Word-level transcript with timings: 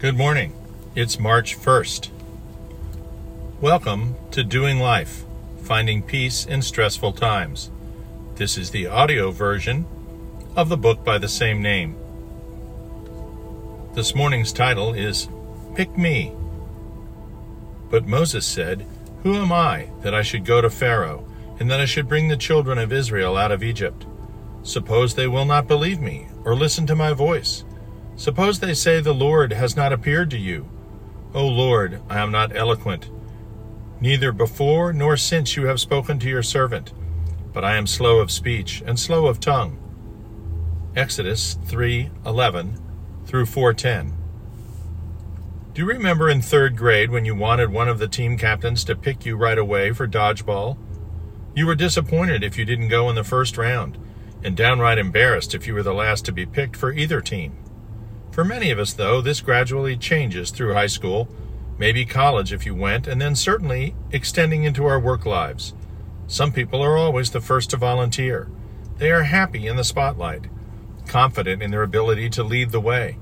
Good 0.00 0.16
morning. 0.16 0.54
It's 0.94 1.20
March 1.20 1.58
1st. 1.58 2.08
Welcome 3.60 4.14
to 4.30 4.42
Doing 4.42 4.80
Life 4.80 5.26
Finding 5.62 6.02
Peace 6.02 6.46
in 6.46 6.62
Stressful 6.62 7.12
Times. 7.12 7.70
This 8.36 8.56
is 8.56 8.70
the 8.70 8.86
audio 8.86 9.30
version 9.30 9.84
of 10.56 10.70
the 10.70 10.78
book 10.78 11.04
by 11.04 11.18
the 11.18 11.28
same 11.28 11.60
name. 11.60 11.96
This 13.92 14.14
morning's 14.14 14.54
title 14.54 14.94
is 14.94 15.28
Pick 15.74 15.98
Me. 15.98 16.32
But 17.90 18.06
Moses 18.06 18.46
said, 18.46 18.86
Who 19.22 19.34
am 19.34 19.52
I 19.52 19.90
that 20.00 20.14
I 20.14 20.22
should 20.22 20.46
go 20.46 20.62
to 20.62 20.70
Pharaoh, 20.70 21.28
and 21.58 21.70
that 21.70 21.80
I 21.80 21.84
should 21.84 22.08
bring 22.08 22.28
the 22.28 22.38
children 22.38 22.78
of 22.78 22.90
Israel 22.90 23.36
out 23.36 23.52
of 23.52 23.62
Egypt? 23.62 24.06
Suppose 24.62 25.14
they 25.14 25.28
will 25.28 25.44
not 25.44 25.68
believe 25.68 26.00
me, 26.00 26.28
or 26.42 26.54
listen 26.54 26.86
to 26.86 26.96
my 26.96 27.12
voice. 27.12 27.64
Suppose 28.20 28.60
they 28.60 28.74
say, 28.74 29.00
The 29.00 29.14
Lord 29.14 29.50
has 29.50 29.76
not 29.76 29.94
appeared 29.94 30.30
to 30.32 30.36
you. 30.36 30.68
O 31.32 31.46
Lord, 31.46 32.02
I 32.10 32.18
am 32.18 32.30
not 32.30 32.54
eloquent, 32.54 33.08
neither 33.98 34.30
before 34.30 34.92
nor 34.92 35.16
since 35.16 35.56
you 35.56 35.64
have 35.64 35.80
spoken 35.80 36.18
to 36.18 36.28
your 36.28 36.42
servant, 36.42 36.92
but 37.54 37.64
I 37.64 37.76
am 37.76 37.86
slow 37.86 38.18
of 38.18 38.30
speech 38.30 38.82
and 38.84 39.00
slow 39.00 39.26
of 39.26 39.40
tongue. 39.40 39.78
Exodus 40.94 41.56
3:11 41.64 42.78
through 43.24 43.46
4:10. 43.46 44.12
Do 45.72 45.80
you 45.80 45.88
remember 45.88 46.28
in 46.28 46.42
3rd 46.42 46.76
grade 46.76 47.10
when 47.10 47.24
you 47.24 47.34
wanted 47.34 47.72
one 47.72 47.88
of 47.88 47.98
the 47.98 48.06
team 48.06 48.36
captains 48.36 48.84
to 48.84 48.94
pick 48.94 49.24
you 49.24 49.34
right 49.34 49.56
away 49.56 49.92
for 49.92 50.06
dodgeball? 50.06 50.76
You 51.54 51.66
were 51.66 51.74
disappointed 51.74 52.44
if 52.44 52.58
you 52.58 52.66
didn't 52.66 52.88
go 52.88 53.08
in 53.08 53.14
the 53.14 53.24
first 53.24 53.56
round, 53.56 53.96
and 54.44 54.54
downright 54.54 54.98
embarrassed 54.98 55.54
if 55.54 55.66
you 55.66 55.72
were 55.72 55.82
the 55.82 55.94
last 55.94 56.26
to 56.26 56.32
be 56.32 56.44
picked 56.44 56.76
for 56.76 56.92
either 56.92 57.22
team. 57.22 57.54
For 58.30 58.44
many 58.44 58.70
of 58.70 58.78
us, 58.78 58.92
though, 58.92 59.20
this 59.20 59.40
gradually 59.40 59.96
changes 59.96 60.50
through 60.50 60.74
high 60.74 60.86
school, 60.86 61.28
maybe 61.78 62.04
college 62.04 62.52
if 62.52 62.64
you 62.64 62.74
went, 62.74 63.06
and 63.06 63.20
then 63.20 63.34
certainly 63.34 63.94
extending 64.12 64.64
into 64.64 64.86
our 64.86 65.00
work 65.00 65.26
lives. 65.26 65.74
Some 66.26 66.52
people 66.52 66.80
are 66.80 66.96
always 66.96 67.30
the 67.30 67.40
first 67.40 67.70
to 67.70 67.76
volunteer. 67.76 68.48
They 68.98 69.10
are 69.10 69.24
happy 69.24 69.66
in 69.66 69.76
the 69.76 69.82
spotlight, 69.82 70.46
confident 71.06 71.62
in 71.62 71.72
their 71.72 71.82
ability 71.82 72.30
to 72.30 72.44
lead 72.44 72.70
the 72.70 72.80
way. 72.80 73.18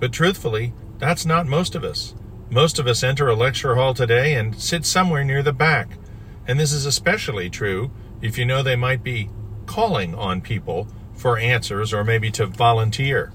But 0.00 0.12
truthfully, 0.12 0.72
that's 0.98 1.26
not 1.26 1.46
most 1.46 1.74
of 1.74 1.84
us. 1.84 2.14
Most 2.50 2.78
of 2.78 2.86
us 2.86 3.02
enter 3.02 3.28
a 3.28 3.34
lecture 3.34 3.74
hall 3.74 3.92
today 3.92 4.34
and 4.34 4.58
sit 4.58 4.86
somewhere 4.86 5.24
near 5.24 5.42
the 5.42 5.52
back. 5.52 5.98
And 6.46 6.58
this 6.58 6.72
is 6.72 6.86
especially 6.86 7.50
true 7.50 7.90
if 8.22 8.38
you 8.38 8.46
know 8.46 8.62
they 8.62 8.76
might 8.76 9.02
be 9.02 9.28
calling 9.66 10.14
on 10.14 10.40
people 10.40 10.88
for 11.14 11.36
answers 11.36 11.92
or 11.92 12.02
maybe 12.02 12.30
to 12.30 12.46
volunteer. 12.46 13.30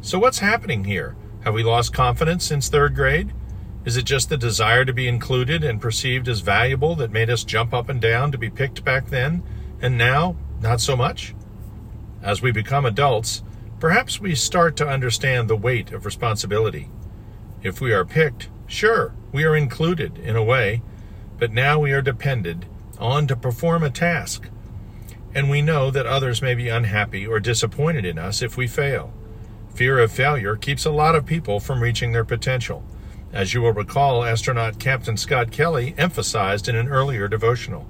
So, 0.00 0.18
what's 0.20 0.38
happening 0.38 0.84
here? 0.84 1.16
Have 1.42 1.54
we 1.54 1.64
lost 1.64 1.92
confidence 1.92 2.44
since 2.44 2.68
third 2.68 2.94
grade? 2.94 3.32
Is 3.84 3.96
it 3.96 4.04
just 4.04 4.28
the 4.28 4.36
desire 4.36 4.84
to 4.84 4.92
be 4.92 5.08
included 5.08 5.64
and 5.64 5.80
perceived 5.80 6.28
as 6.28 6.40
valuable 6.40 6.94
that 6.96 7.10
made 7.10 7.30
us 7.30 7.42
jump 7.42 7.74
up 7.74 7.88
and 7.88 8.00
down 8.00 8.30
to 8.30 8.38
be 8.38 8.48
picked 8.48 8.84
back 8.84 9.08
then, 9.08 9.42
and 9.80 9.98
now 9.98 10.36
not 10.60 10.80
so 10.80 10.96
much? 10.96 11.34
As 12.22 12.40
we 12.40 12.52
become 12.52 12.86
adults, 12.86 13.42
perhaps 13.80 14.20
we 14.20 14.36
start 14.36 14.76
to 14.76 14.88
understand 14.88 15.48
the 15.48 15.56
weight 15.56 15.90
of 15.90 16.04
responsibility. 16.04 16.90
If 17.62 17.80
we 17.80 17.92
are 17.92 18.04
picked, 18.04 18.50
sure, 18.68 19.14
we 19.32 19.44
are 19.44 19.56
included 19.56 20.16
in 20.18 20.36
a 20.36 20.44
way, 20.44 20.82
but 21.38 21.52
now 21.52 21.80
we 21.80 21.90
are 21.92 22.02
depended 22.02 22.66
on 22.98 23.26
to 23.26 23.34
perform 23.36 23.82
a 23.82 23.90
task. 23.90 24.48
And 25.34 25.50
we 25.50 25.60
know 25.60 25.90
that 25.90 26.06
others 26.06 26.40
may 26.40 26.54
be 26.54 26.68
unhappy 26.68 27.26
or 27.26 27.40
disappointed 27.40 28.04
in 28.04 28.16
us 28.16 28.42
if 28.42 28.56
we 28.56 28.68
fail. 28.68 29.12
Fear 29.78 30.00
of 30.00 30.10
failure 30.10 30.56
keeps 30.56 30.86
a 30.86 30.90
lot 30.90 31.14
of 31.14 31.24
people 31.24 31.60
from 31.60 31.80
reaching 31.80 32.10
their 32.10 32.24
potential, 32.24 32.84
as 33.32 33.54
you 33.54 33.62
will 33.62 33.72
recall 33.72 34.24
astronaut 34.24 34.80
Captain 34.80 35.16
Scott 35.16 35.52
Kelly 35.52 35.94
emphasized 35.96 36.68
in 36.68 36.74
an 36.74 36.88
earlier 36.88 37.28
devotional. 37.28 37.86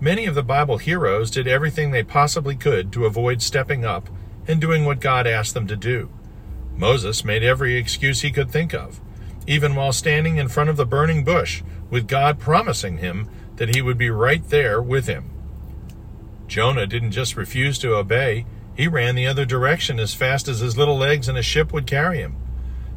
Many 0.00 0.26
of 0.26 0.34
the 0.34 0.42
Bible 0.42 0.78
heroes 0.78 1.30
did 1.30 1.46
everything 1.46 1.92
they 1.92 2.02
possibly 2.02 2.56
could 2.56 2.92
to 2.92 3.06
avoid 3.06 3.40
stepping 3.40 3.84
up 3.84 4.10
and 4.48 4.60
doing 4.60 4.84
what 4.84 4.98
God 4.98 5.28
asked 5.28 5.54
them 5.54 5.68
to 5.68 5.76
do. 5.76 6.10
Moses 6.74 7.24
made 7.24 7.44
every 7.44 7.76
excuse 7.76 8.22
he 8.22 8.32
could 8.32 8.50
think 8.50 8.74
of, 8.74 9.00
even 9.46 9.76
while 9.76 9.92
standing 9.92 10.38
in 10.38 10.48
front 10.48 10.70
of 10.70 10.76
the 10.76 10.84
burning 10.84 11.22
bush, 11.22 11.62
with 11.88 12.08
God 12.08 12.40
promising 12.40 12.98
him 12.98 13.28
that 13.58 13.76
he 13.76 13.80
would 13.80 13.96
be 13.96 14.10
right 14.10 14.42
there 14.48 14.82
with 14.82 15.06
him. 15.06 15.30
Jonah 16.48 16.88
didn't 16.88 17.12
just 17.12 17.36
refuse 17.36 17.78
to 17.78 17.94
obey, 17.94 18.44
he 18.80 18.88
ran 18.88 19.14
the 19.14 19.26
other 19.26 19.44
direction 19.44 20.00
as 20.00 20.14
fast 20.14 20.48
as 20.48 20.60
his 20.60 20.78
little 20.78 20.96
legs 20.96 21.28
and 21.28 21.36
a 21.36 21.42
ship 21.42 21.70
would 21.70 21.86
carry 21.86 22.16
him. 22.16 22.34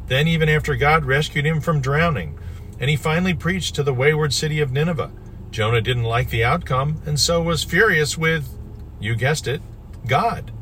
Then, 0.06 0.26
even 0.26 0.48
after 0.48 0.76
God 0.76 1.04
rescued 1.04 1.44
him 1.44 1.60
from 1.60 1.82
drowning, 1.82 2.38
and 2.80 2.88
he 2.88 2.96
finally 2.96 3.34
preached 3.34 3.74
to 3.74 3.82
the 3.82 3.92
wayward 3.92 4.32
city 4.32 4.60
of 4.60 4.72
Nineveh, 4.72 5.12
Jonah 5.50 5.82
didn't 5.82 6.04
like 6.04 6.30
the 6.30 6.42
outcome 6.42 7.02
and 7.04 7.20
so 7.20 7.42
was 7.42 7.64
furious 7.64 8.16
with, 8.16 8.58
you 8.98 9.14
guessed 9.14 9.46
it, 9.46 9.60
God. 10.06 10.52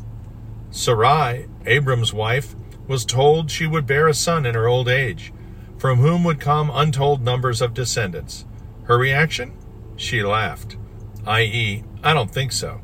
Sarai, 0.72 1.46
Abram's 1.66 2.12
wife, 2.12 2.56
was 2.88 3.04
told 3.04 3.48
she 3.48 3.68
would 3.68 3.86
bear 3.86 4.08
a 4.08 4.14
son 4.14 4.44
in 4.44 4.56
her 4.56 4.66
old 4.66 4.88
age, 4.88 5.32
from 5.78 6.00
whom 6.00 6.24
would 6.24 6.40
come 6.40 6.68
untold 6.74 7.22
numbers 7.22 7.62
of 7.62 7.74
descendants. 7.74 8.44
Her 8.86 8.98
reaction? 8.98 9.52
She 9.94 10.24
laughed, 10.24 10.76
i.e., 11.24 11.84
I 12.02 12.12
don't 12.12 12.32
think 12.32 12.50
so 12.50 12.80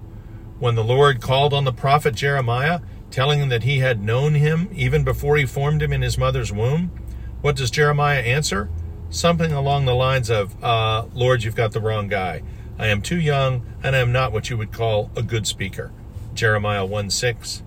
when 0.58 0.74
the 0.74 0.84
Lord 0.84 1.20
called 1.20 1.52
on 1.52 1.64
the 1.64 1.72
prophet 1.72 2.14
Jeremiah, 2.14 2.80
telling 3.10 3.40
him 3.40 3.48
that 3.48 3.62
he 3.62 3.78
had 3.78 4.02
known 4.02 4.34
him 4.34 4.68
even 4.72 5.04
before 5.04 5.36
he 5.36 5.46
formed 5.46 5.82
him 5.82 5.92
in 5.92 6.02
his 6.02 6.18
mother's 6.18 6.52
womb, 6.52 6.90
what 7.40 7.56
does 7.56 7.70
Jeremiah 7.70 8.20
answer? 8.20 8.68
Something 9.10 9.52
along 9.52 9.84
the 9.84 9.94
lines 9.94 10.28
of, 10.28 10.62
uh, 10.62 11.06
Lord, 11.14 11.44
you've 11.44 11.54
got 11.54 11.72
the 11.72 11.80
wrong 11.80 12.08
guy. 12.08 12.42
I 12.78 12.88
am 12.88 13.02
too 13.02 13.18
young, 13.18 13.64
and 13.82 13.96
I 13.96 14.00
am 14.00 14.12
not 14.12 14.32
what 14.32 14.50
you 14.50 14.56
would 14.56 14.72
call 14.72 15.10
a 15.16 15.22
good 15.22 15.46
speaker. 15.46 15.90
Jeremiah 16.34 16.84
1 16.84 17.10
6. 17.10 17.62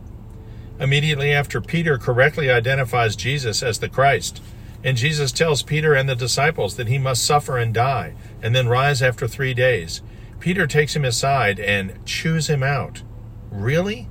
Immediately 0.79 1.31
after, 1.31 1.62
Peter 1.62 1.97
correctly 1.97 2.50
identifies 2.50 3.16
Jesus 3.16 3.62
as 3.62 3.79
the 3.79 3.90
Christ, 3.90 4.41
and 4.84 4.97
Jesus 4.97 5.31
tells 5.31 5.63
Peter 5.63 5.94
and 5.94 6.09
the 6.09 6.16
disciples 6.16 6.75
that 6.75 6.88
he 6.88 6.97
must 6.97 7.25
suffer 7.25 7.58
and 7.58 7.73
die, 7.73 8.13
and 8.41 8.56
then 8.56 8.68
rise 8.68 9.02
after 9.02 9.28
three 9.28 9.53
days. 9.53 10.02
Peter 10.41 10.66
takes 10.66 10.96
him 10.96 11.06
aside 11.06 11.59
and 11.59 12.03
chews 12.06 12.50
him 12.50 12.63
out. 12.63 13.03
Really? 13.52 14.09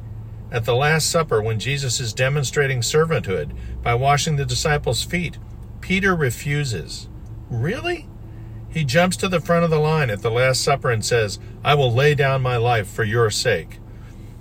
At 0.52 0.64
the 0.64 0.76
Last 0.76 1.10
Supper, 1.10 1.42
when 1.42 1.58
Jesus 1.58 1.98
is 2.00 2.12
demonstrating 2.12 2.80
servanthood 2.80 3.52
by 3.82 3.94
washing 3.94 4.36
the 4.36 4.46
disciples' 4.46 5.02
feet, 5.02 5.38
Peter 5.80 6.14
refuses. 6.14 7.08
Really? 7.50 8.06
He 8.68 8.84
jumps 8.84 9.16
to 9.18 9.28
the 9.28 9.40
front 9.40 9.64
of 9.64 9.70
the 9.70 9.80
line 9.80 10.08
at 10.08 10.22
the 10.22 10.30
Last 10.30 10.62
Supper 10.62 10.90
and 10.90 11.04
says, 11.04 11.40
I 11.64 11.74
will 11.74 11.92
lay 11.92 12.14
down 12.14 12.42
my 12.42 12.56
life 12.56 12.88
for 12.88 13.02
your 13.02 13.30
sake. 13.30 13.80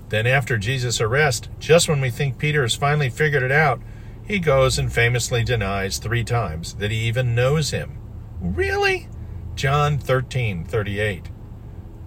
Then, 0.09 0.27
after 0.27 0.57
Jesus' 0.57 1.01
arrest, 1.01 1.49
just 1.59 1.89
when 1.89 2.01
we 2.01 2.11
think 2.11 2.37
Peter 2.37 2.61
has 2.61 2.75
finally 2.75 3.09
figured 3.09 3.43
it 3.43 3.51
out, 3.51 3.81
he 4.23 4.37
goes 4.37 4.77
and 4.77 4.93
famously 4.93 5.43
denies 5.43 5.97
three 5.97 6.23
times 6.23 6.75
that 6.75 6.91
he 6.91 6.97
even 7.07 7.33
knows 7.33 7.71
him. 7.71 7.97
Really? 8.39 9.07
John 9.55 9.97
13 9.97 10.65
38. 10.65 11.29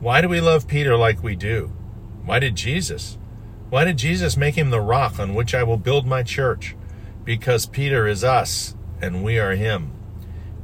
Why 0.02 0.20
do 0.20 0.28
we 0.28 0.40
love 0.40 0.66
Peter 0.66 0.96
like 0.96 1.22
we 1.22 1.36
do? 1.36 1.70
Why 2.24 2.40
did 2.40 2.56
Jesus? 2.56 3.18
Why 3.70 3.84
did 3.84 3.98
Jesus 3.98 4.36
make 4.36 4.56
him 4.56 4.70
the 4.70 4.80
rock 4.80 5.20
on 5.20 5.32
which 5.32 5.54
I 5.54 5.62
will 5.62 5.76
build 5.76 6.08
my 6.08 6.24
church? 6.24 6.74
Because 7.22 7.66
Peter 7.66 8.08
is 8.08 8.24
us 8.24 8.74
and 9.00 9.22
we 9.22 9.38
are 9.38 9.52
him. 9.52 9.92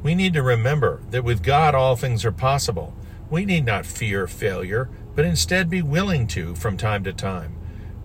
We 0.03 0.17
need 0.17 0.35
to 0.35 0.43
remember 0.43 1.03
that 1.11 1.23
with 1.23 1.45
God 1.45 1.77
all 1.77 1.95
things 1.95 2.25
are 2.25 2.33
possible. 2.33 2.97
We 3.31 3.45
need 3.45 3.65
not 3.65 3.87
fear 3.87 4.27
failure, 4.27 4.91
but 5.15 5.25
instead 5.25 5.71
be 5.71 5.83
willing 5.83 6.27
to 6.29 6.57
from 6.57 6.77
time 6.77 7.05
to 7.05 7.13
time. 7.13 7.55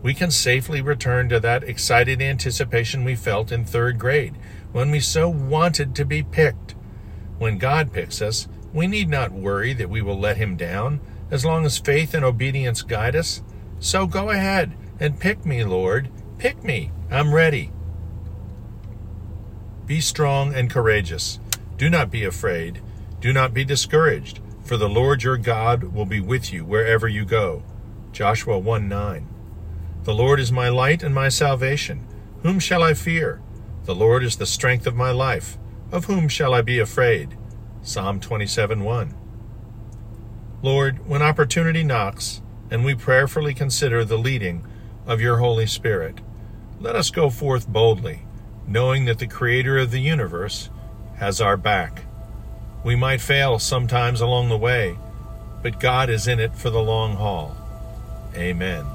We 0.03 0.13
can 0.13 0.29
safely 0.29 0.81
return 0.81 1.29
to 1.29 1.39
that 1.39 1.63
excited 1.63 2.21
anticipation 2.21 3.03
we 3.03 3.15
felt 3.15 3.51
in 3.51 3.65
third 3.65 3.97
grade 3.97 4.35
when 4.71 4.91
we 4.91 4.99
so 4.99 5.29
wanted 5.29 5.95
to 5.95 6.05
be 6.05 6.21
picked. 6.21 6.75
When 7.39 7.57
God 7.57 7.91
picks 7.91 8.21
us, 8.21 8.47
we 8.71 8.85
need 8.85 9.09
not 9.09 9.31
worry 9.31 9.73
that 9.73 9.89
we 9.89 10.03
will 10.03 10.19
let 10.19 10.37
him 10.37 10.55
down 10.55 10.99
as 11.33 11.43
long 11.43 11.65
as 11.65 11.79
faith 11.79 12.13
and 12.13 12.23
obedience 12.23 12.83
guide 12.83 13.15
us. 13.15 13.41
So 13.79 14.05
go 14.05 14.29
ahead 14.29 14.77
and 14.99 15.19
pick 15.19 15.47
me, 15.47 15.63
Lord. 15.63 16.11
Pick 16.37 16.63
me. 16.63 16.91
I'm 17.09 17.33
ready. 17.33 17.71
Be 19.87 19.99
strong 19.99 20.53
and 20.53 20.69
courageous. 20.69 21.39
Do 21.75 21.89
not 21.89 22.11
be 22.11 22.23
afraid. 22.23 22.83
Do 23.19 23.33
not 23.33 23.51
be 23.51 23.65
discouraged, 23.65 24.41
for 24.63 24.77
the 24.77 24.87
Lord 24.87 25.23
your 25.23 25.37
God 25.37 25.85
will 25.85 26.05
be 26.05 26.21
with 26.21 26.53
you 26.53 26.65
wherever 26.65 27.07
you 27.07 27.25
go. 27.25 27.63
Joshua 28.11 28.59
1 28.59 28.87
9. 28.87 29.27
The 30.03 30.13
Lord 30.13 30.39
is 30.39 30.51
my 30.51 30.69
light 30.69 31.01
and 31.01 31.15
my 31.15 31.29
salvation. 31.29 32.05
Whom 32.43 32.59
shall 32.59 32.83
I 32.83 32.93
fear? 32.93 33.41
The 33.85 33.95
Lord 33.95 34.23
is 34.23 34.35
the 34.35 34.45
strength 34.45 34.85
of 34.85 34.95
my 34.95 35.09
life. 35.09 35.57
Of 35.91 36.05
whom 36.05 36.29
shall 36.29 36.53
I 36.53 36.61
be 36.61 36.77
afraid? 36.77 37.35
Psalm 37.81 38.19
27 38.19 38.83
1. 38.83 39.22
Lord, 40.63 41.05
when 41.09 41.21
opportunity 41.21 41.83
knocks 41.83 42.41
and 42.71 42.85
we 42.85 42.95
prayerfully 42.95 43.53
consider 43.53 44.05
the 44.05 44.17
leading 44.17 44.65
of 45.05 45.19
your 45.19 45.39
Holy 45.39 45.67
Spirit, 45.67 46.21
let 46.79 46.95
us 46.95 47.11
go 47.11 47.29
forth 47.29 47.67
boldly, 47.67 48.21
knowing 48.65 49.03
that 49.03 49.19
the 49.19 49.27
Creator 49.27 49.77
of 49.77 49.91
the 49.91 49.99
universe 49.99 50.69
has 51.17 51.41
our 51.41 51.57
back. 51.57 52.05
We 52.81 52.95
might 52.95 53.19
fail 53.19 53.59
sometimes 53.59 54.21
along 54.21 54.47
the 54.47 54.57
way, 54.57 54.97
but 55.61 55.81
God 55.81 56.09
is 56.09 56.29
in 56.29 56.39
it 56.39 56.55
for 56.55 56.69
the 56.69 56.81
long 56.81 57.17
haul. 57.17 57.57
Amen. 58.33 58.85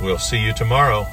We'll 0.00 0.18
see 0.18 0.38
you 0.38 0.54
tomorrow. 0.54 1.08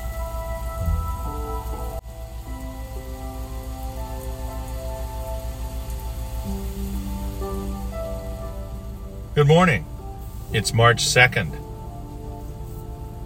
Good 9.34 9.48
morning. 9.48 9.86
It's 10.52 10.74
March 10.74 11.06
2nd. 11.06 11.58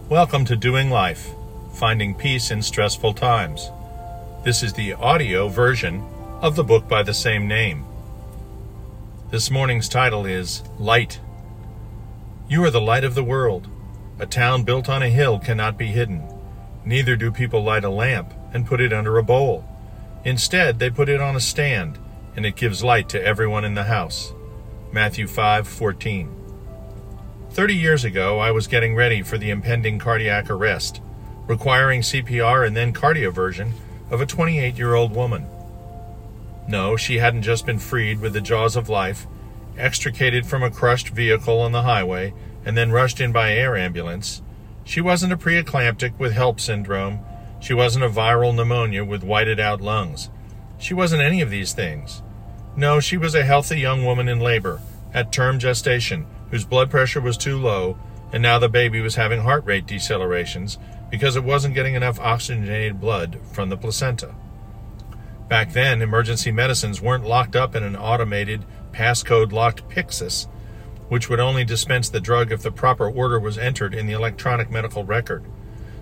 Welcome 0.07 0.45
to 0.45 0.55
Doing 0.55 0.91
Life, 0.91 1.31
Finding 1.73 2.13
Peace 2.13 2.51
in 2.51 2.61
Stressful 2.61 3.15
Times. 3.15 3.71
This 4.43 4.61
is 4.61 4.73
the 4.73 4.93
audio 4.93 5.47
version 5.47 6.07
of 6.41 6.55
the 6.55 6.63
book 6.63 6.87
by 6.87 7.01
the 7.01 7.11
same 7.11 7.47
name. 7.47 7.87
This 9.31 9.49
morning's 9.49 9.89
title 9.89 10.27
is 10.27 10.61
Light. 10.77 11.19
You 12.47 12.63
are 12.65 12.71
the 12.71 12.79
light 12.79 13.03
of 13.03 13.15
the 13.15 13.23
world. 13.23 13.67
A 14.19 14.27
town 14.27 14.61
built 14.61 14.87
on 14.87 15.01
a 15.01 15.09
hill 15.09 15.39
cannot 15.39 15.75
be 15.75 15.87
hidden. 15.87 16.21
Neither 16.85 17.15
do 17.15 17.31
people 17.31 17.63
light 17.63 17.83
a 17.83 17.89
lamp 17.89 18.31
and 18.53 18.67
put 18.67 18.79
it 18.79 18.93
under 18.93 19.17
a 19.17 19.23
bowl. 19.23 19.65
Instead, 20.23 20.77
they 20.77 20.91
put 20.91 21.09
it 21.09 21.19
on 21.19 21.35
a 21.35 21.39
stand, 21.39 21.97
and 22.35 22.45
it 22.45 22.55
gives 22.55 22.83
light 22.83 23.09
to 23.09 23.25
everyone 23.25 23.65
in 23.65 23.73
the 23.73 23.85
house. 23.85 24.33
Matthew 24.95 25.27
5:14. 25.27 26.29
30 27.49 27.75
years 27.75 28.05
ago, 28.05 28.39
I 28.39 28.51
was 28.51 28.65
getting 28.67 28.95
ready 28.95 29.21
for 29.23 29.37
the 29.37 29.49
impending 29.49 29.99
cardiac 29.99 30.49
arrest, 30.49 31.01
requiring 31.47 31.99
CPR 31.99 32.65
and 32.65 32.77
then 32.77 32.93
cardioversion 32.93 33.73
of 34.09 34.21
a 34.21 34.25
28-year-old 34.25 35.13
woman. 35.13 35.47
No, 36.69 36.95
she 36.95 37.17
hadn't 37.17 37.41
just 37.41 37.65
been 37.65 37.77
freed 37.77 38.21
with 38.21 38.31
the 38.31 38.39
jaws 38.39 38.77
of 38.77 38.87
life, 38.87 39.27
extricated 39.77 40.45
from 40.45 40.63
a 40.63 40.71
crushed 40.71 41.09
vehicle 41.09 41.59
on 41.59 41.73
the 41.73 41.81
highway, 41.81 42.33
and 42.63 42.77
then 42.77 42.93
rushed 42.93 43.19
in 43.19 43.33
by 43.33 43.51
air 43.51 43.75
ambulance. 43.75 44.41
She 44.85 45.01
wasn't 45.01 45.33
a 45.33 45.37
preeclamptic 45.37 46.17
with 46.17 46.31
HELLP 46.31 46.61
syndrome. 46.61 47.19
She 47.59 47.73
wasn't 47.73 48.05
a 48.05 48.09
viral 48.09 48.55
pneumonia 48.55 49.03
with 49.03 49.25
whited 49.25 49.59
out 49.59 49.81
lungs. 49.81 50.29
She 50.77 50.93
wasn't 50.93 51.21
any 51.21 51.41
of 51.41 51.49
these 51.49 51.73
things. 51.73 52.21
No, 52.77 52.99
she 52.99 53.17
was 53.17 53.35
a 53.35 53.45
healthy 53.45 53.79
young 53.79 54.03
woman 54.03 54.27
in 54.27 54.39
labor, 54.39 54.81
at 55.13 55.31
term 55.31 55.59
gestation, 55.59 56.25
whose 56.51 56.65
blood 56.65 56.91
pressure 56.91 57.21
was 57.21 57.37
too 57.37 57.57
low, 57.57 57.97
and 58.33 58.43
now 58.43 58.59
the 58.59 58.67
baby 58.67 58.99
was 58.99 59.15
having 59.15 59.41
heart 59.41 59.65
rate 59.65 59.85
decelerations 59.85 60.77
because 61.09 61.37
it 61.37 61.43
wasn't 61.43 61.75
getting 61.75 61.95
enough 61.95 62.19
oxygenated 62.19 62.99
blood 62.99 63.39
from 63.53 63.69
the 63.69 63.77
placenta. 63.77 64.35
Back 65.47 65.71
then, 65.71 66.01
emergency 66.01 66.51
medicines 66.51 67.01
weren't 67.01 67.23
locked 67.23 67.55
up 67.55 67.75
in 67.75 67.83
an 67.83 67.95
automated, 67.95 68.65
passcode 68.91 69.51
locked 69.51 69.87
Pyxis, 69.87 70.47
which 71.07 71.29
would 71.29 71.39
only 71.39 71.63
dispense 71.63 72.09
the 72.09 72.19
drug 72.19 72.51
if 72.51 72.61
the 72.61 72.71
proper 72.71 73.09
order 73.09 73.39
was 73.39 73.57
entered 73.57 73.93
in 73.93 74.07
the 74.07 74.13
electronic 74.13 74.71
medical 74.71 75.05
record. 75.05 75.45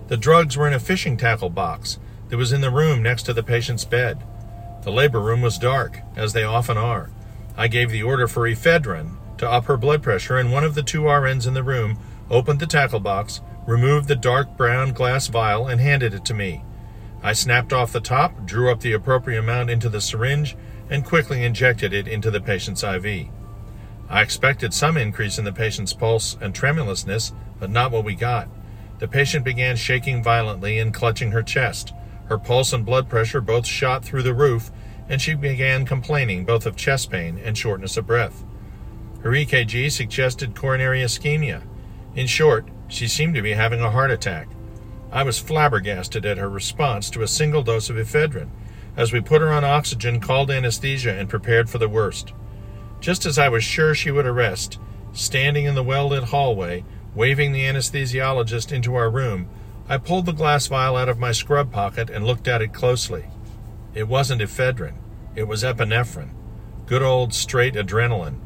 The 0.08 0.16
drugs 0.16 0.56
were 0.56 0.66
in 0.66 0.72
a 0.74 0.80
fishing 0.80 1.16
tackle 1.16 1.50
box 1.50 1.98
that 2.28 2.36
was 2.36 2.52
in 2.52 2.62
the 2.62 2.70
room 2.70 3.02
next 3.02 3.24
to 3.24 3.32
the 3.32 3.42
patient's 3.42 3.84
bed. 3.84 4.22
The 4.84 4.92
labor 4.92 5.20
room 5.20 5.40
was 5.40 5.56
dark, 5.56 6.00
as 6.14 6.34
they 6.34 6.44
often 6.44 6.76
are. 6.76 7.10
I 7.56 7.68
gave 7.68 7.90
the 7.90 8.02
order 8.02 8.28
for 8.28 8.42
ephedrine 8.42 9.16
to 9.38 9.50
up 9.50 9.64
her 9.64 9.78
blood 9.78 10.02
pressure, 10.02 10.36
and 10.36 10.52
one 10.52 10.62
of 10.62 10.74
the 10.74 10.82
two 10.82 11.02
RNs 11.02 11.46
in 11.46 11.54
the 11.54 11.62
room 11.62 11.98
opened 12.30 12.60
the 12.60 12.66
tackle 12.66 13.00
box, 13.00 13.40
removed 13.66 14.08
the 14.08 14.14
dark 14.14 14.58
brown 14.58 14.92
glass 14.92 15.28
vial, 15.28 15.66
and 15.66 15.80
handed 15.80 16.12
it 16.12 16.26
to 16.26 16.34
me. 16.34 16.62
I 17.22 17.32
snapped 17.32 17.72
off 17.72 17.92
the 17.92 18.00
top, 18.00 18.44
drew 18.44 18.70
up 18.70 18.80
the 18.80 18.92
appropriate 18.92 19.38
amount 19.38 19.70
into 19.70 19.88
the 19.88 20.02
syringe, 20.02 20.54
and 20.90 21.02
quickly 21.02 21.42
injected 21.44 21.94
it 21.94 22.06
into 22.06 22.30
the 22.30 22.42
patient's 22.42 22.82
IV. 22.84 23.28
I 24.10 24.20
expected 24.20 24.74
some 24.74 24.98
increase 24.98 25.38
in 25.38 25.46
the 25.46 25.52
patient's 25.52 25.94
pulse 25.94 26.36
and 26.42 26.54
tremulousness, 26.54 27.32
but 27.58 27.70
not 27.70 27.90
what 27.90 28.04
we 28.04 28.14
got. 28.14 28.48
The 28.98 29.08
patient 29.08 29.46
began 29.46 29.76
shaking 29.76 30.22
violently 30.22 30.78
and 30.78 30.92
clutching 30.92 31.30
her 31.30 31.42
chest. 31.42 31.94
Her 32.26 32.38
pulse 32.38 32.72
and 32.72 32.84
blood 32.84 33.08
pressure 33.08 33.40
both 33.40 33.66
shot 33.66 34.04
through 34.04 34.22
the 34.22 34.34
roof, 34.34 34.70
and 35.08 35.20
she 35.20 35.34
began 35.34 35.84
complaining 35.84 36.44
both 36.44 36.66
of 36.66 36.76
chest 36.76 37.10
pain 37.10 37.38
and 37.42 37.56
shortness 37.56 37.96
of 37.96 38.06
breath. 38.06 38.44
Her 39.22 39.30
EKG 39.30 39.90
suggested 39.90 40.54
coronary 40.54 41.00
ischemia. 41.00 41.62
In 42.14 42.26
short, 42.26 42.66
she 42.88 43.08
seemed 43.08 43.34
to 43.34 43.42
be 43.42 43.52
having 43.52 43.80
a 43.80 43.90
heart 43.90 44.10
attack. 44.10 44.48
I 45.12 45.22
was 45.22 45.38
flabbergasted 45.38 46.26
at 46.26 46.38
her 46.38 46.48
response 46.48 47.10
to 47.10 47.22
a 47.22 47.28
single 47.28 47.62
dose 47.62 47.90
of 47.90 47.96
ephedrine 47.96 48.50
as 48.96 49.12
we 49.12 49.20
put 49.20 49.40
her 49.40 49.52
on 49.52 49.64
oxygen, 49.64 50.20
called 50.20 50.50
anesthesia, 50.50 51.12
and 51.12 51.28
prepared 51.28 51.68
for 51.68 51.78
the 51.78 51.88
worst. 51.88 52.32
Just 53.00 53.26
as 53.26 53.38
I 53.38 53.48
was 53.48 53.64
sure 53.64 53.94
she 53.94 54.10
would 54.10 54.26
arrest, 54.26 54.78
standing 55.12 55.64
in 55.64 55.74
the 55.74 55.82
well 55.82 56.08
lit 56.08 56.24
hallway, 56.24 56.84
waving 57.14 57.52
the 57.52 57.64
anesthesiologist 57.64 58.72
into 58.72 58.94
our 58.94 59.10
room, 59.10 59.48
I 59.88 59.98
pulled 59.98 60.26
the 60.26 60.32
glass 60.32 60.66
vial 60.66 60.96
out 60.96 61.10
of 61.10 61.18
my 61.18 61.32
scrub 61.32 61.70
pocket 61.70 62.08
and 62.08 62.26
looked 62.26 62.48
at 62.48 62.62
it 62.62 62.72
closely. 62.72 63.26
It 63.92 64.08
wasn't 64.08 64.40
ephedrine, 64.40 64.96
it 65.34 65.44
was 65.44 65.62
epinephrine. 65.62 66.30
Good 66.86 67.02
old 67.02 67.34
straight 67.34 67.74
adrenaline. 67.74 68.38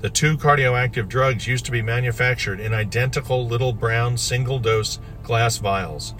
The 0.00 0.10
two 0.10 0.36
cardioactive 0.36 1.08
drugs 1.08 1.46
used 1.46 1.64
to 1.64 1.70
be 1.70 1.80
manufactured 1.80 2.60
in 2.60 2.74
identical 2.74 3.46
little 3.46 3.72
brown 3.72 4.18
single 4.18 4.58
dose 4.58 4.98
glass 5.22 5.56
vials. 5.56 6.14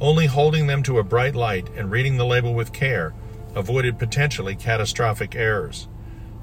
Only 0.00 0.26
holding 0.26 0.66
them 0.66 0.82
to 0.82 0.98
a 0.98 1.04
bright 1.04 1.36
light 1.36 1.68
and 1.76 1.90
reading 1.90 2.16
the 2.16 2.26
label 2.26 2.54
with 2.54 2.72
care 2.72 3.14
avoided 3.54 3.98
potentially 3.98 4.56
catastrophic 4.56 5.36
errors. 5.36 5.86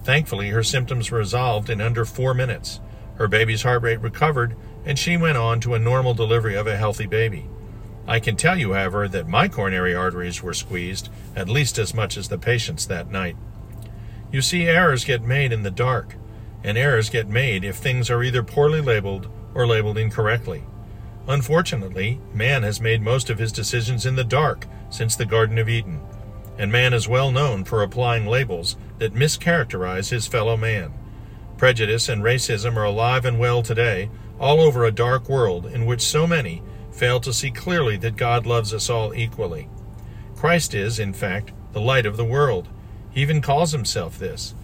Thankfully, 0.03 0.49
her 0.51 0.63
symptoms 0.63 1.11
resolved 1.11 1.69
in 1.69 1.81
under 1.81 2.05
four 2.05 2.33
minutes. 2.33 2.79
Her 3.15 3.27
baby's 3.27 3.63
heart 3.63 3.83
rate 3.83 3.99
recovered, 3.99 4.55
and 4.89 4.97
she 4.97 5.15
went 5.15 5.37
on 5.37 5.59
to 5.59 5.75
a 5.75 5.79
normal 5.79 6.15
delivery 6.15 6.55
of 6.55 6.65
a 6.65 6.75
healthy 6.75 7.05
baby. 7.05 7.47
I 8.07 8.19
can 8.19 8.35
tell 8.35 8.57
you, 8.57 8.73
however, 8.73 9.07
that 9.07 9.27
my 9.27 9.47
coronary 9.47 9.93
arteries 9.93 10.41
were 10.41 10.55
squeezed 10.55 11.09
at 11.35 11.47
least 11.47 11.77
as 11.77 11.93
much 11.93 12.17
as 12.17 12.27
the 12.27 12.39
patient's 12.39 12.87
that 12.87 13.11
night. 13.11 13.37
You 14.31 14.41
see, 14.41 14.67
errors 14.67 15.05
get 15.05 15.21
made 15.21 15.53
in 15.53 15.61
the 15.61 15.69
dark, 15.69 16.15
and 16.63 16.75
errors 16.75 17.11
get 17.11 17.27
made 17.29 17.63
if 17.63 17.75
things 17.75 18.09
are 18.09 18.23
either 18.23 18.41
poorly 18.41 18.81
labeled 18.81 19.29
or 19.53 19.67
labeled 19.67 19.99
incorrectly. 19.99 20.63
Unfortunately, 21.27 22.19
man 22.33 22.63
has 22.63 22.81
made 22.81 23.03
most 23.03 23.29
of 23.29 23.37
his 23.37 23.51
decisions 23.51 24.07
in 24.07 24.15
the 24.15 24.23
dark 24.23 24.65
since 24.89 25.15
the 25.15 25.23
Garden 25.23 25.59
of 25.59 25.69
Eden, 25.69 26.01
and 26.57 26.71
man 26.71 26.95
is 26.95 27.07
well 27.07 27.31
known 27.31 27.63
for 27.63 27.83
applying 27.83 28.25
labels 28.25 28.75
that 28.97 29.13
mischaracterize 29.13 30.09
his 30.09 30.25
fellow 30.25 30.57
man. 30.57 30.91
Prejudice 31.57 32.09
and 32.09 32.23
racism 32.23 32.75
are 32.75 32.85
alive 32.85 33.25
and 33.25 33.37
well 33.37 33.61
today, 33.61 34.09
all 34.39 34.61
over 34.61 34.85
a 34.85 34.91
dark 34.91 35.27
world 35.27 35.65
in 35.65 35.85
which 35.85 36.01
so 36.01 36.25
many 36.25 36.63
fail 36.91 37.19
to 37.19 37.33
see 37.33 37.51
clearly 37.51 37.97
that 37.97 38.15
God 38.15 38.45
loves 38.45 38.73
us 38.73 38.89
all 38.89 39.13
equally. 39.13 39.69
Christ 40.35 40.73
is, 40.73 40.99
in 40.99 41.13
fact, 41.13 41.51
the 41.73 41.81
light 41.81 42.05
of 42.05 42.17
the 42.17 42.25
world. 42.25 42.67
He 43.11 43.21
even 43.21 43.41
calls 43.41 43.71
himself 43.71 44.17
this. 44.17 44.55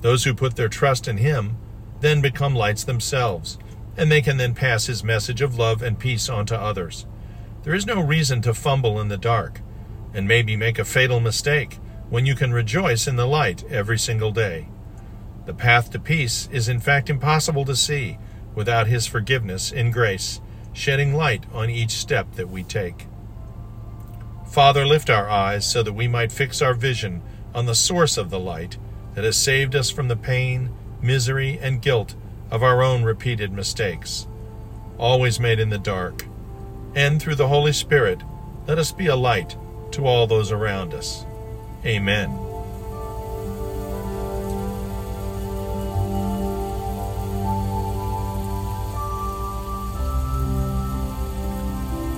Those 0.00 0.24
who 0.24 0.34
put 0.34 0.56
their 0.56 0.68
trust 0.68 1.08
in 1.08 1.18
him 1.18 1.56
then 2.00 2.20
become 2.20 2.54
lights 2.54 2.84
themselves, 2.84 3.58
and 3.96 4.10
they 4.10 4.22
can 4.22 4.36
then 4.36 4.54
pass 4.54 4.86
his 4.86 5.02
message 5.02 5.40
of 5.40 5.58
love 5.58 5.82
and 5.82 5.98
peace 5.98 6.28
on 6.28 6.46
to 6.46 6.60
others. 6.60 7.06
There 7.62 7.74
is 7.74 7.86
no 7.86 8.00
reason 8.00 8.42
to 8.42 8.54
fumble 8.54 9.00
in 9.00 9.08
the 9.08 9.16
dark, 9.16 9.60
and 10.12 10.28
maybe 10.28 10.56
make 10.56 10.78
a 10.78 10.84
fatal 10.84 11.20
mistake 11.20 11.78
when 12.10 12.26
you 12.26 12.34
can 12.34 12.52
rejoice 12.52 13.06
in 13.06 13.16
the 13.16 13.26
light 13.26 13.64
every 13.70 13.98
single 13.98 14.30
day. 14.30 14.68
The 15.46 15.54
path 15.54 15.90
to 15.90 15.98
peace 15.98 16.48
is 16.52 16.68
in 16.68 16.80
fact 16.80 17.10
impossible 17.10 17.64
to 17.64 17.76
see 17.76 18.18
without 18.54 18.86
his 18.86 19.06
forgiveness 19.06 19.72
in 19.72 19.90
grace, 19.90 20.40
shedding 20.72 21.14
light 21.14 21.44
on 21.52 21.70
each 21.70 21.92
step 21.92 22.32
that 22.34 22.48
we 22.48 22.62
take. 22.62 23.06
Father, 24.46 24.86
lift 24.86 25.10
our 25.10 25.28
eyes 25.28 25.68
so 25.68 25.82
that 25.82 25.94
we 25.94 26.06
might 26.06 26.30
fix 26.30 26.62
our 26.62 26.74
vision 26.74 27.22
on 27.54 27.66
the 27.66 27.74
source 27.74 28.16
of 28.16 28.30
the 28.30 28.38
light 28.38 28.76
that 29.14 29.24
has 29.24 29.36
saved 29.36 29.74
us 29.74 29.90
from 29.90 30.08
the 30.08 30.16
pain, 30.16 30.70
misery, 31.00 31.58
and 31.60 31.82
guilt 31.82 32.14
of 32.50 32.62
our 32.62 32.82
own 32.82 33.02
repeated 33.02 33.52
mistakes, 33.52 34.26
always 34.98 35.40
made 35.40 35.58
in 35.58 35.70
the 35.70 35.78
dark. 35.78 36.26
And 36.94 37.20
through 37.20 37.34
the 37.36 37.48
Holy 37.48 37.72
Spirit, 37.72 38.22
let 38.66 38.78
us 38.78 38.92
be 38.92 39.06
a 39.06 39.16
light 39.16 39.56
to 39.92 40.06
all 40.06 40.26
those 40.26 40.52
around 40.52 40.94
us. 40.94 41.24
Amen. 41.84 42.43